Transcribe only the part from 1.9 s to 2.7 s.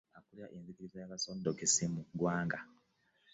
mu ggwanga